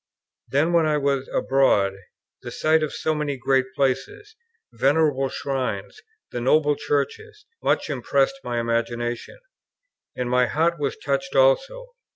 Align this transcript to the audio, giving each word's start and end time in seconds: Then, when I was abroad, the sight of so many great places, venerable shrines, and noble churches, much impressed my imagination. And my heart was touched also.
Then, 0.47 0.73
when 0.73 0.87
I 0.87 0.97
was 0.97 1.29
abroad, 1.31 1.93
the 2.41 2.49
sight 2.49 2.81
of 2.81 2.91
so 2.91 3.13
many 3.13 3.37
great 3.37 3.67
places, 3.75 4.35
venerable 4.73 5.29
shrines, 5.29 6.01
and 6.33 6.43
noble 6.45 6.75
churches, 6.75 7.45
much 7.61 7.87
impressed 7.87 8.39
my 8.43 8.59
imagination. 8.59 9.37
And 10.15 10.27
my 10.27 10.47
heart 10.47 10.79
was 10.79 10.97
touched 10.97 11.35
also. 11.35 11.93